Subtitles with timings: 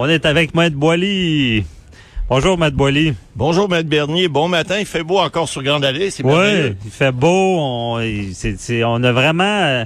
[0.00, 1.64] On est avec Maître Boily.
[2.28, 3.14] Bonjour, Maître Boily.
[3.38, 4.26] Bonjour, Maître Bernier.
[4.26, 4.80] Bon matin.
[4.80, 6.10] Il fait beau encore sur Grande Allée.
[6.10, 7.28] C'est Oui, il fait beau.
[7.60, 8.00] On,
[8.34, 9.84] c'est, on a vraiment, euh,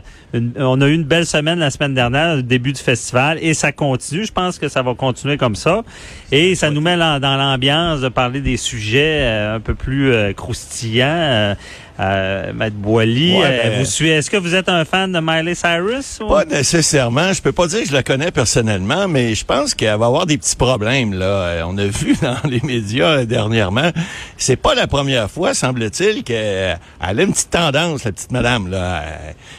[0.57, 3.71] on a eu une belle semaine la semaine dernière, le début du festival, et ça
[3.71, 4.25] continue.
[4.25, 5.83] Je pense que ça va continuer comme ça.
[6.31, 10.33] Et ça nous met dans l'ambiance de parler des sujets euh, un peu plus euh,
[10.33, 11.55] croustillants.
[12.01, 14.13] Euh, Matt Boily, euh, vous suivez.
[14.13, 16.21] Est-ce que vous êtes un fan de Miley Cyrus?
[16.27, 17.33] Pas nécessairement.
[17.33, 20.27] Je peux pas dire que je la connais personnellement, mais je pense qu'elle va avoir
[20.27, 21.13] des petits problèmes.
[21.13, 23.91] Là, on a vu dans les médias dernièrement.
[24.37, 28.71] C'est pas la première fois, semble-t-il, qu'elle a une petite tendance, la petite madame.
[28.71, 29.05] Là.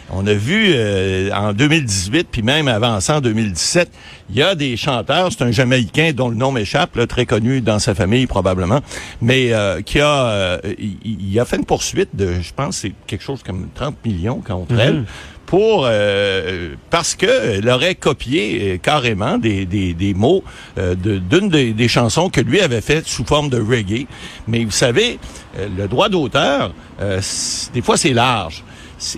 [0.09, 0.75] On a vu
[1.31, 3.91] en 2018, puis même avant ça, en 2017,
[4.29, 5.29] il y a des chanteurs.
[5.31, 8.79] C'est un Jamaïcain dont le nom m'échappe, très connu dans sa famille probablement,
[9.21, 9.51] mais
[9.85, 10.59] qui a,
[11.03, 14.79] il a fait une poursuite de je pense, c'est quelque chose comme 30 millions contre
[14.79, 15.05] elle mhm.
[15.53, 20.43] Pour euh, parce que elle aurait copié euh, carrément des mots
[20.79, 24.07] euh, d'une des, des, chansons que lui avait faites sous forme de reggae.
[24.47, 25.19] Mais vous savez,
[25.55, 28.63] le droit d'auteur, des fois c'est large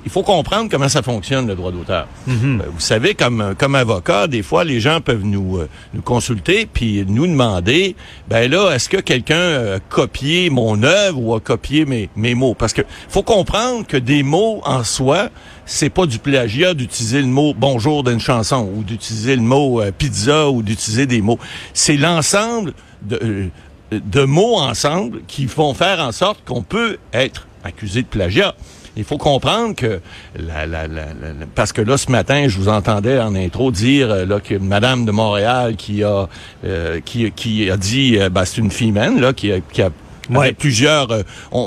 [0.03, 2.07] il faut comprendre comment ça fonctionne le droit d'auteur.
[2.27, 2.61] Mhm.
[2.61, 6.67] Euh, vous savez, comme comme avocat, des fois les gens peuvent nous euh, nous consulter
[6.71, 7.95] puis nous demander,
[8.27, 12.53] ben là, est-ce que quelqu'un a copié mon œuvre ou a copié mes mes mots?
[12.53, 15.29] Parce que faut comprendre que des mots en soi,
[15.65, 19.91] c'est pas du plagiat d'utiliser le mot bonjour d'une chanson ou d'utiliser le mot euh,
[19.91, 21.39] pizza ou d'utiliser des mots.
[21.73, 23.49] C'est l'ensemble de
[23.91, 28.55] de mots ensemble qui font faire en sorte qu'on peut être accusé de plagiat
[28.97, 29.99] il faut comprendre que
[30.37, 31.05] la, la, la,
[31.53, 35.05] parce que là ce matin je vous entendais en intro dire euh, là que Madame
[35.05, 36.27] de Montréal qui a
[36.65, 39.89] euh, qui, a dit euh, ben, c'est une femelle là qui a, qui a
[40.57, 41.07] plusieurs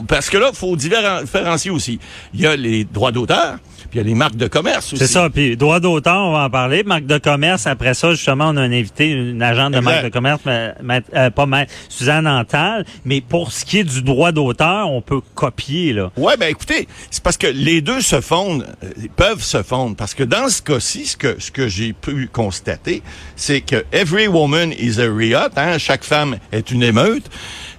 [0.06, 1.98] parce que là faut différencier aussi
[2.34, 3.58] il y a les droits d'auteur
[3.90, 4.98] puis il y a les marques de commerce aussi.
[4.98, 5.30] C'est ça.
[5.30, 6.82] Puis droit d'auteur, on va en parler.
[6.82, 10.08] Marque de commerce, après ça, justement, on a un invité, une agente de marque de
[10.10, 10.40] commerce,
[10.82, 12.84] mais, euh, pas mal, Suzanne Antal.
[13.04, 16.10] Mais pour ce qui est du droit d'auteur, on peut copier, là.
[16.16, 19.96] Ouais, ben écoutez, c'est parce que les deux se fondent, euh, peuvent se fondre.
[19.96, 23.02] Parce que dans ce cas-ci, ce que, ce que j'ai pu constater,
[23.36, 27.24] c'est que every woman is a riot, hein, chaque femme est une émeute.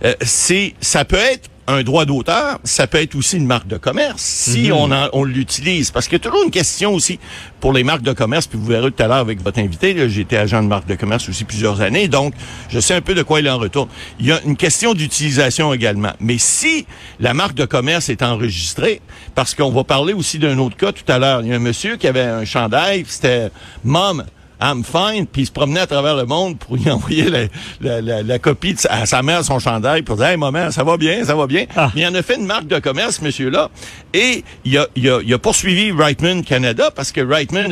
[0.03, 3.77] Euh, c'est, ça peut être un droit d'auteur, ça peut être aussi une marque de
[3.77, 4.73] commerce si mhm.
[4.73, 5.91] on, on l'utilise.
[5.91, 7.19] Parce qu'il y a toujours une question aussi
[7.59, 10.37] pour les marques de commerce, puis vous verrez tout à l'heure avec votre invité, j'étais
[10.37, 12.33] agent de marque de commerce aussi plusieurs années, donc
[12.69, 13.89] je sais un peu de quoi il en retourne.
[14.19, 16.13] Il y a une question d'utilisation également.
[16.19, 16.87] Mais si
[17.19, 19.01] la marque de commerce est enregistrée,
[19.35, 21.59] parce qu'on va parler aussi d'un autre cas tout à l'heure, il y a un
[21.59, 23.51] monsieur qui avait un chandail, c'était
[23.83, 24.23] Mom
[24.61, 27.29] I'm fine, puis il se promenait à travers le monde pour y envoyer
[27.81, 30.71] la, la, la, copie de sa, à sa mère son chandail pour dire Hey maman,
[30.71, 31.65] ça va bien, ça va bien.
[31.75, 31.91] Ah.
[31.95, 33.69] Mais il en a fait une marque de commerce, monsieur-là.
[34.13, 37.71] Et il a, il, a, il a poursuivi Reitman Canada parce que Reitman,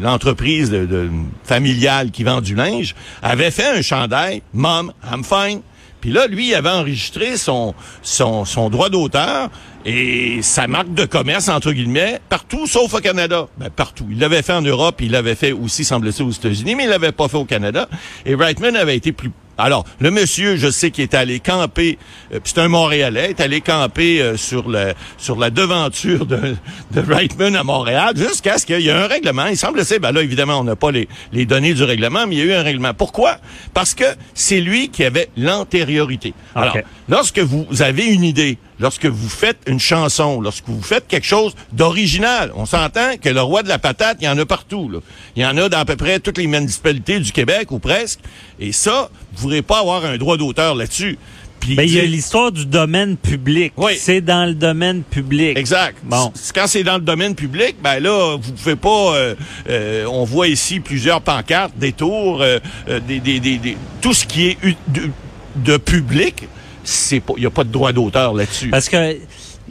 [0.00, 1.10] l'entreprise de,
[1.44, 5.62] familiale qui vend du linge, avait fait un chandail Mom, I'm fine.
[6.00, 9.50] Puis là, lui, il avait enregistré son, son, son droit d'auteur
[9.84, 13.48] et sa marque de commerce, entre guillemets, partout sauf au Canada.
[13.56, 14.06] Ben, partout.
[14.10, 17.12] Il l'avait fait en Europe, il l'avait fait aussi, semble-t-il, aux États-Unis, mais il l'avait
[17.12, 17.88] pas fait au Canada.
[18.26, 19.30] Et Reitman avait été plus
[19.62, 21.98] alors, le monsieur, je sais qu'il est allé camper,
[22.32, 26.56] euh, c'est un Montréalais, est allé camper euh, sur le sur la devanture de,
[26.92, 29.46] de Reitman à Montréal jusqu'à ce qu'il y ait un règlement.
[29.46, 32.36] Il semble c'est ben là évidemment on n'a pas les, les données du règlement, mais
[32.36, 32.94] il y a eu un règlement.
[32.94, 33.38] Pourquoi?
[33.74, 34.04] Parce que
[34.34, 36.34] c'est lui qui avait l'antériorité.
[36.54, 36.76] Alors,
[37.08, 41.54] lorsque vous avez une idée, lorsque vous faites une chanson, lorsque vous faites quelque chose
[41.72, 44.88] d'original, on s'entend que le roi de la patate, il y en a partout.
[44.88, 44.98] Là.
[45.36, 48.20] Il y en a dans à peu près toutes les municipalités du Québec ou presque.
[48.58, 51.18] Et ça, pourrez pas avoir un droit d'auteur là-dessus.
[51.60, 53.74] Puis ben, il y a l'histoire du domaine public.
[53.76, 53.92] Oui.
[53.98, 55.58] C'est dans le domaine public.
[55.58, 55.98] Exact.
[56.02, 56.32] Bon.
[56.54, 59.14] Quand c'est dans le domaine public, ben là, vous pouvez pas.
[59.14, 59.34] Euh,
[59.68, 62.58] euh, on voit ici plusieurs pancartes, des tours, euh,
[63.06, 64.58] des, des, des, tout ce qui est
[64.88, 65.10] de,
[65.56, 66.44] de public
[66.84, 68.68] c'est pas, il y a pas de droit d'auteur là-dessus.
[68.68, 69.18] Parce que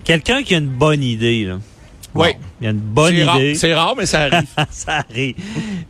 [0.03, 1.59] quelqu'un qui a une bonne idée, là.
[2.15, 2.29] Oui.
[2.61, 3.55] Il a une bonne idée.
[3.55, 4.47] c'est rare, mais ça arrive.
[4.69, 5.35] ça arrive.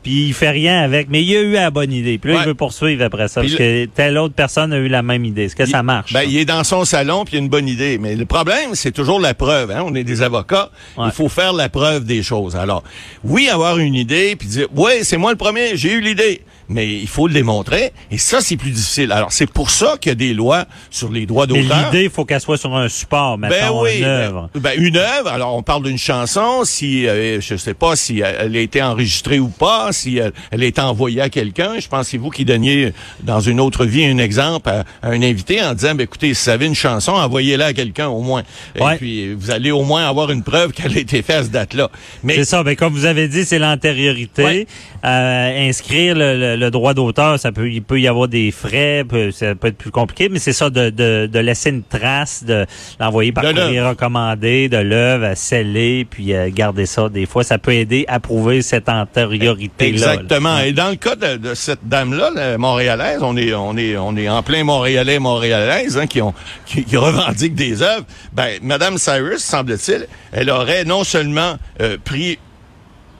[0.04, 2.18] Puis il fait rien avec, mais il a eu la bonne idée.
[2.18, 2.44] Puis là, Ouais.
[2.44, 5.26] il veut poursuivre après ça, Puis parce que telle autre personne a eu la même
[5.26, 5.46] idée.
[5.46, 6.14] Est-ce que ça marche?
[6.14, 6.26] Ben, ça?
[6.26, 7.98] il est dans son salon puis il a une bonne idée.
[7.98, 9.72] Mais le problème, c'est toujours la preuve.
[9.72, 9.84] Hein?
[9.86, 10.70] On est des avocats.
[10.98, 11.06] Ouais.
[11.08, 12.56] Il faut faire la preuve des choses.
[12.56, 12.84] Alors,
[13.24, 16.42] oui, avoir une idée puis dire, ouais, c'est moi le premier, j'ai eu l'idée.
[16.72, 17.94] Mais il faut le démontrer.
[18.12, 19.12] Et ça, c'est plus difficile.
[19.12, 21.86] Alors, c'est pour ça qu'il y a des lois sur les droits Mais d'auteur.
[21.86, 24.50] l'idée, il faut qu'elle soit sur un support, Ben oui, une œuvre.
[24.54, 25.30] ben, ben, une œuvre.
[25.30, 29.40] Alors on parle d'une chanson, si euh, je sais pas si elle, a été enregistrée
[29.40, 31.80] ou pas, si elle, elle a été envoyée à quelqu'un.
[31.80, 35.10] Je pense que c'est vous qui donniez dans une autre vie un exemple à, à
[35.10, 38.22] un invité en disant, ben, écoutez, si vous avez une chanson, envoyez-la à quelqu'un au
[38.22, 38.44] moins.
[38.80, 38.96] Ouais.
[38.96, 41.52] Et puis vous allez au moins avoir une preuve qu'elle a été faite à cette
[41.52, 41.90] date-là.
[42.24, 42.64] Mais C'est ça.
[42.64, 44.44] Ben, comme vous avez dit, c'est l'antériorité.
[44.44, 44.68] Ouais.
[45.06, 49.04] Euh, inscrire le, le- le droit d'auteur, ça peut, il peut y avoir des frais,
[49.08, 52.44] peut- ça peut être plus compliqué, mais c'est ça de, de, de laisser une trace,
[52.44, 52.66] de
[53.00, 57.10] l'envoyer par courrier recommandé, de l'œuvre, à sceller, puis euh, garder ça.
[57.10, 59.90] Des fois, ça peut aider à prouver cette antériorité-là.
[59.90, 60.56] Exactement.
[60.56, 60.68] là.
[60.68, 64.16] Et dans le cas de, de cette dame-là, la montréalaise, on est, on est, on
[64.16, 66.34] est en plein Montréalais, Montréalaise, hein, qui ont,
[66.66, 68.06] qui, qui revendiquent des œuvres.
[68.34, 72.40] Ben, Madame Cyrus, semble-t-il, elle aurait non seulement euh, pris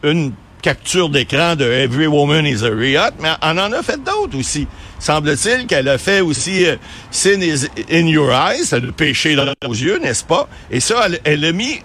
[0.04, 0.32] une
[0.62, 4.68] capture d'écran de Every Woman is a Riot, mais on en a fait d'autres aussi.
[5.00, 6.76] Semble-t-il qu'elle a fait aussi euh,
[7.12, 10.50] Sin is in your eyes, le péché dans nos yeux, n'est-ce pas?
[10.70, 11.80] Et ça, elle, elle a mis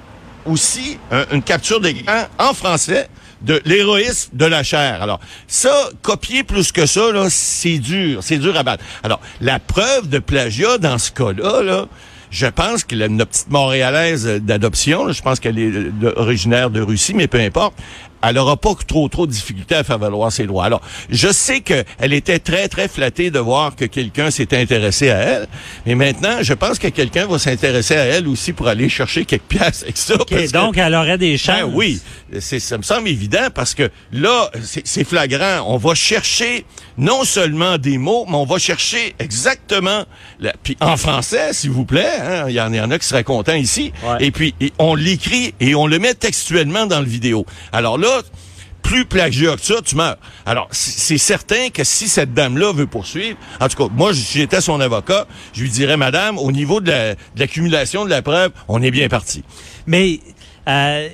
[0.46, 3.08] aussi un- une capture d'écran en français
[3.43, 5.02] de l'héroïsme de la chair.
[5.02, 8.82] Alors, ça, copier plus que ça, là, c'est dur, c'est dur à battre.
[9.02, 11.87] Alors, la preuve de plagiat dans ce cas-là, là,
[12.31, 16.81] je pense que la- notre petite Montréalaise d'adoption, je pense qu'elle est euh, originaire de
[16.81, 17.75] Russie, mais peu importe,
[18.28, 20.64] elle aura pas trop trop de difficultés à faire valoir ses droits.
[20.64, 20.80] Alors,
[21.10, 25.46] je sais qu'elle était très très flattée de voir que quelqu'un s'était intéressé à elle,
[25.86, 29.42] mais maintenant, je pense que quelqu'un va s'intéresser à elle aussi pour aller chercher quelques
[29.42, 30.14] pièces avec ça.
[30.14, 31.60] OK, parce que- donc, elle aurait des chances.
[31.60, 32.00] ben oui,
[32.38, 34.50] ça me semble évident parce que là,
[34.84, 35.64] c'est, flagrant.
[35.66, 36.64] On va chercher
[36.96, 40.04] non seulement des mots, mais on va chercher exactement,
[40.40, 43.06] la, puis en français, s'il vous plaît, hein, il y, en y en a qui
[43.06, 44.16] seraient contents ici, Ouais.
[44.26, 47.44] et puis et on l'écrit et on le met textuellement dans le vidéo.
[47.72, 48.13] Alors là,
[48.82, 50.19] plus plagiat que ça, tu meurs.
[50.44, 54.78] Alors, c'est certain que si cette dame-là veut poursuivre, en tout cas, moi, j'étais son
[54.81, 58.82] avocat, je lui dirais, madame, au niveau de, la- de l'accumulation de la preuve, on
[58.82, 59.43] est bien parti.
[59.87, 60.20] Mais
[60.69, 61.08] euh,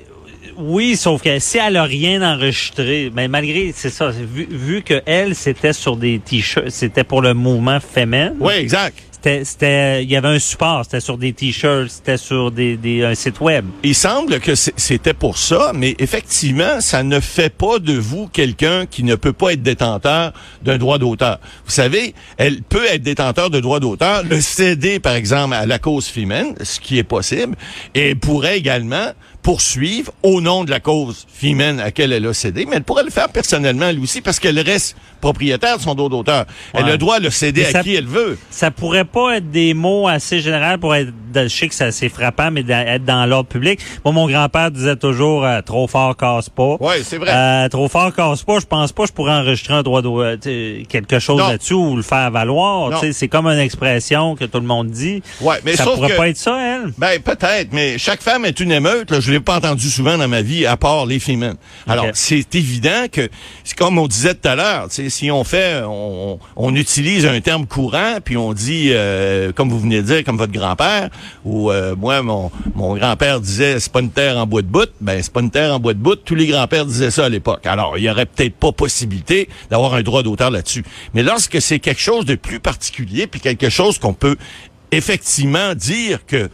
[0.56, 5.00] oui, sauf que si elle a rien enregistré, mais malgré c'est ça, vu, vu que
[5.06, 8.32] elle c'était sur des t-shirts, c'était pour le mouvement féminin.
[8.40, 8.98] Oui, exact.
[9.22, 13.14] C'était, il y avait un support, c'était sur des t-shirts, c'était sur des, des un
[13.14, 13.66] site web.
[13.82, 18.86] Il semble que c'était pour ça, mais effectivement, ça ne fait pas de vous quelqu'un
[18.86, 20.32] qui ne peut pas être détenteur
[20.62, 21.38] d'un droit d'auteur.
[21.66, 25.78] Vous savez, elle peut être détenteur de droit d'auteur, le céder, par exemple, à la
[25.78, 27.56] cause féminine, ce qui est possible,
[27.94, 29.10] et pourrait également
[29.42, 33.04] poursuivre au nom de la cause féminine à laquelle elle a cédé, mais elle pourrait
[33.04, 36.44] le faire personnellement, elle aussi, parce qu'elle reste propriétaire de son droit d'auteur.
[36.74, 38.38] Elle a le droit de le céder Mais à ça- qui elle veut.
[38.50, 42.50] Ça pourrait pas être des mots assez généraux pour être, je sais que c'est frappant,
[42.50, 43.80] mais d'être dans l'ordre public.
[44.04, 46.76] Moi, mon grand-père disait toujours euh, trop fort casse pas.
[46.80, 47.30] Oui, c'est vrai.
[47.30, 48.60] Euh, trop fort casse pas.
[48.60, 51.96] Je pense pas que je pourrais enregistrer un droit de euh, quelque chose là-dessus ou
[51.96, 53.00] le faire valoir.
[53.12, 55.22] C'est comme une expression que tout le monde dit.
[55.40, 56.92] Ouais, mais ça pourrait que- pas être ça, elle.
[56.98, 59.10] Ben peut-être, mais chaque femme est une émeute.
[59.10, 61.56] Là, je l'ai pas entendu souvent dans ma vie, à part les féminines.
[61.86, 63.28] Alors c'est évident que,
[63.64, 67.66] c'est comme on disait tout à l'heure, si on fait, on, on utilise un terme
[67.66, 71.10] courant, puis on dit, euh, comme vous venez de dire, comme votre grand-père,
[71.44, 74.88] ou euh, moi mon mon grand-père disait, c'est pas une terre en bois de bout.
[75.00, 76.16] Ben c'est pas une terre en bois de bout.
[76.16, 77.66] Tous les grands-pères disaient ça à l'époque.
[77.66, 80.84] Alors il y aurait peut-être pas possibilité d'avoir un droit d'auteur là-dessus.
[81.14, 84.36] Mais lorsque c'est quelque chose de plus particulier, puis quelque chose qu'on peut
[84.92, 86.50] effectivement dire que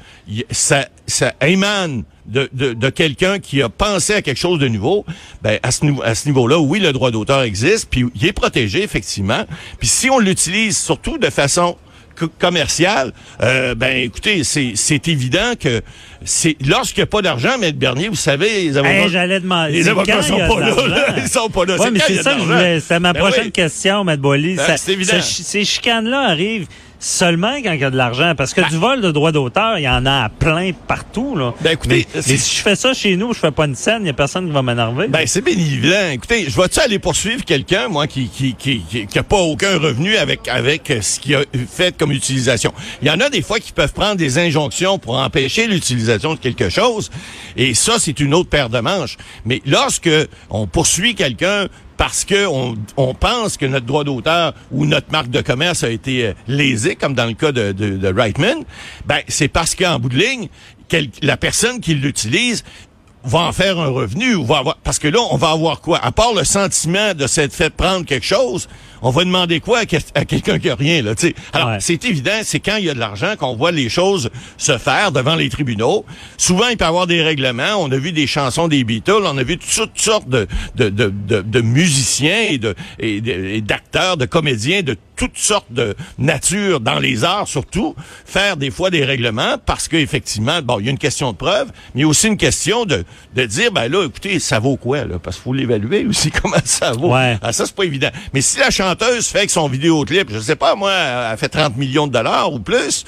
[0.50, 5.04] ça, ça émane de, de, de quelqu'un qui a pensé à quelque chose de nouveau,
[5.42, 8.82] ben à ce, à ce niveau-là, oui, le droit d'auteur existe, puis il est protégé,
[8.82, 9.44] effectivement.
[9.78, 11.76] Puis si on l'utilise surtout de façon
[12.16, 15.82] co- commerciale, euh, ben écoutez, c'est c'est évident que
[16.24, 19.72] c'est lorsqu'il n'y a pas d'argent, mais Bernier, vous savez, les avocats, Hey, J'allais demander.
[19.74, 21.06] les c'est avocats sont pas là, là.
[21.18, 21.76] Ils sont pas là.
[21.76, 22.36] Ouais, mais c'est ça.
[22.80, 23.52] C'était ma Ben prochaine oui.
[23.52, 24.56] question, Matt Boily.
[24.56, 25.20] Ben, c'est évident.
[25.20, 26.66] ce- ces chicanes-là arrivent
[26.98, 28.34] seulement quand il y a de l'argent.
[28.36, 31.36] Parce que Ben- du vol de droit d'auteur, il y en a à plein partout.
[31.36, 31.54] Là.
[31.60, 34.04] Ben, écoutez, mais, si je fais ça chez nous, je fais pas une scène, il
[34.04, 35.08] n'y a personne qui va m'énerver.
[35.08, 36.10] Ben, c'est bien évident.
[36.12, 39.78] Écoutez, je vais-tu aller poursuivre quelqu'un, moi, qui, qui, qui, qui, qui a pas aucun
[39.78, 42.72] revenu avec, avec euh, ce qu'il a fait comme utilisation?
[43.02, 46.38] Il y en a des fois qui peuvent prendre des injonctions pour empêcher l'utilisation de
[46.38, 47.10] quelque chose.
[47.56, 49.16] Et ça, c'est une autre paire de manches.
[49.44, 50.10] Mais lorsque
[50.50, 55.30] on poursuit quelqu'un parce que on, on pense que notre droit d'auteur ou notre marque
[55.30, 58.64] de commerce a été euh, lésée, comme dans le cas de, de, de Reitman,
[59.06, 60.48] ben c'est parce qu'en bout de ligne,
[60.88, 62.64] quel- la personne qui l'utilise
[63.24, 65.98] va en faire un revenu va parce que là, on va avoir quoi?
[66.04, 68.68] À part le sentiment de s'être fait prendre quelque chose,
[69.06, 69.82] on va demander quoi
[70.14, 71.34] à, quelqu'un qui a rien, là, tu sais.
[71.52, 74.78] Alors, c'est évident, c'est quand il y a de l'argent qu'on voit les choses se
[74.78, 76.04] faire devant les tribunaux.
[76.36, 77.76] Souvent, il peut y avoir des règlements.
[77.78, 81.12] On a vu des chansons des Beatles, on a vu toutes sortes de, de, de,
[81.40, 87.24] de, musiciens et de, et d'acteurs, de comédiens, de toutes sortes de nature dans les
[87.24, 87.94] arts surtout,
[88.24, 91.68] faire des fois des règlements parce qu'effectivement, bon, il y a une question de preuve,
[91.94, 94.76] mais il y a aussi une question de, de dire, ben là, écoutez, ça vaut
[94.76, 95.18] quoi, là?
[95.18, 97.14] Parce qu'il faut l'évaluer aussi, comment ça vaut.
[97.14, 97.38] Ouais.
[97.40, 98.10] Ah, ça, c'est pas évident.
[98.34, 98.70] Mais si la
[99.04, 102.58] fait que son vidéoclip, je sais pas, moi, elle fait 30 millions de dollars ou
[102.58, 103.04] plus,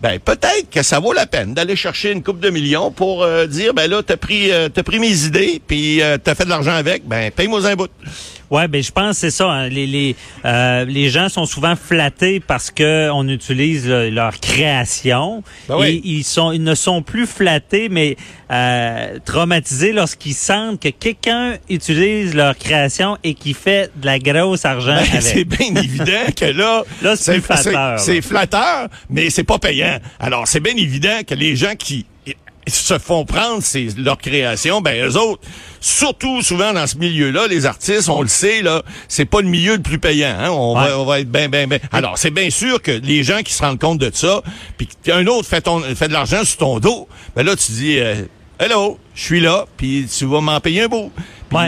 [0.00, 3.46] ben peut-être que ça vaut la peine d'aller chercher une coupe de millions pour euh,
[3.46, 6.72] dire, ben là, t'as pris, euh, pris mes idées, puis euh, t'as fait de l'argent
[6.72, 7.90] avec, ben paye-moi un bout.
[8.52, 9.50] Ouais, ben je pense c'est ça.
[9.50, 9.68] Hein.
[9.70, 15.82] Les les euh, les gens sont souvent flattés parce que on utilise leur création ben
[15.84, 18.18] et ils sont ils ne sont plus flattés mais
[18.50, 24.66] euh, traumatisés lorsqu'ils sentent que quelqu'un utilise leur création et qui fait de la grosse
[24.66, 25.22] argent ben, avec.
[25.22, 27.98] C'est bien évident que là, là c'est flatteur.
[28.00, 29.98] C'est flatteur, mais c'est pas payant.
[30.20, 32.04] Alors c'est bien évident que les gens qui
[32.66, 35.42] se font prendre c'est leur création, ben eux autres,
[35.80, 39.76] surtout souvent dans ce milieu-là, les artistes, on le sait là, c'est pas le milieu
[39.76, 40.36] le plus payant.
[40.38, 40.50] Hein?
[40.50, 41.80] On, va, on va être ben ben ben.
[41.90, 44.42] Alors c'est bien sûr que les gens qui se rendent compte de ça,
[44.76, 47.98] puis qu'un autre fait ton fait de l'argent sur ton dos, ben là tu dis
[47.98, 48.22] euh,
[48.60, 51.10] Hello, je suis là, puis tu vas m'en payer un bout.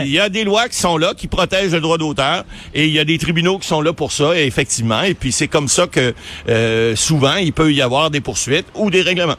[0.05, 2.93] Il y a des lois qui sont là, qui protègent le droit d'auteur, et il
[2.93, 5.01] y a des tribunaux qui sont là pour ça, effectivement.
[5.01, 6.13] Et puis c'est comme ça que
[6.47, 9.35] euh, souvent il peut y avoir des poursuites ou des règlements.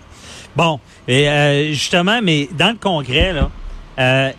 [0.56, 3.50] Bon, et euh, justement, mais dans le congrès, là,
[3.98, 4.30] euh,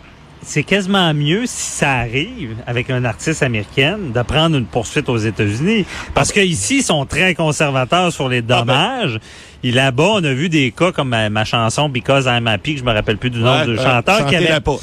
[0.42, 5.16] c'est quasiment mieux si ça arrive avec un artiste américaine de prendre une poursuite aux
[5.16, 5.84] États-Unis.
[6.14, 8.58] Parce que ici, ils sont très conservateurs sur les ah, ben.
[8.58, 9.20] dommages.
[9.64, 12.84] Et là-bas, on a vu des cas comme ma, chanson Because I'm Happy, que je
[12.84, 14.26] me rappelle plus du nom du chanteur.
[14.26, 14.76] qui avait, pas,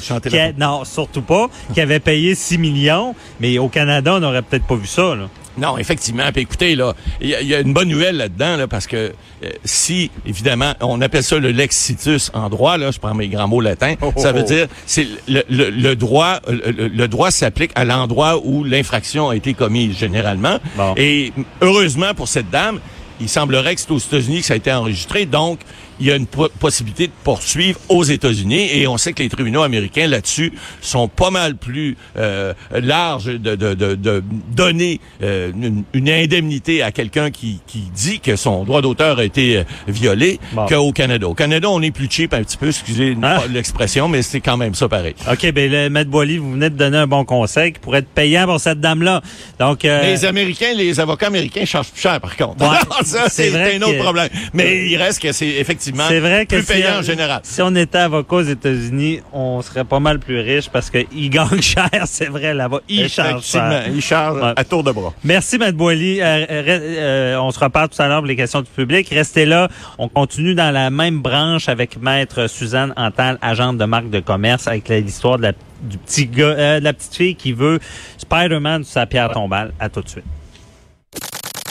[0.58, 3.14] non, surtout pas, qui avait payé 6 millions.
[3.40, 5.14] Mais au Canada, on n'aurait peut-être pas vu ça.
[5.14, 5.28] Là.
[5.58, 6.24] Non, effectivement.
[6.32, 10.10] Puis écoutez, là, il y, a une bonne nouvelle là-dedans, là, parce que euh, si,
[10.26, 13.94] évidemment, on appelle ça le lexitus en droit, là, je prends mes grands mots latins,
[14.00, 14.48] oh, oh, ça veut oh.
[14.48, 19.96] dire c'est le, le, droit, le, droit s'applique à l'endroit où l'infraction a été commise
[19.96, 20.58] généralement.
[20.96, 22.80] Et heureusement pour cette dame,
[23.20, 25.60] il semblerait que c'est aux États-Unis que ça a été enregistré, donc
[26.00, 29.62] il y a une possibilité de poursuivre aux États-Unis et on sait que les tribunaux
[29.62, 34.22] américains là-dessus sont pas mal plus euh, larges de, de, de, de
[34.52, 35.50] donner euh,
[35.92, 40.38] une, indemnité à quelqu'un qui, qui dit que son droit d'auteur a été euh, violé
[40.68, 41.28] qu'au Canada.
[41.28, 43.42] Au Canada, on est plus cheap un petit peu, excusez ah.
[43.50, 45.14] l'expression, mais c'est quand même ça pareil.
[45.30, 48.08] OK, ben le Maître Boily, vous venez de donner un bon conseil qui pourrait être
[48.08, 49.22] payant pour cette dame-là.
[49.58, 52.64] Donc Les Américains, les avocats américains chargent plus cher par contre.
[53.04, 54.28] ça, c'est un autre problème.
[54.52, 57.40] Mais il reste que c'est effectivement c'est vrai que si, en général.
[57.42, 61.60] Si on était avocat aux États-Unis, on serait pas mal plus riche parce qu'ils gagnent
[61.60, 62.80] cher, c'est vrai, là-bas.
[62.88, 63.84] Ils chargent cher.
[63.88, 65.12] Ils chargent à tour de bras.
[65.24, 66.20] Merci, Mme Boily.
[66.20, 69.08] Euh, euh, on se reparle tout à l'heure pour les questions du public.
[69.10, 69.68] Restez là.
[69.98, 74.66] On continue dans la même branche avec Maître Suzanne Antal, agente de marque de commerce,
[74.68, 75.52] avec l'histoire de la,
[75.82, 77.78] du petit gars, euh, de la petite fille qui veut
[78.18, 79.72] Spider-Man sur sa pierre tombale.
[79.78, 80.24] À tout de suite.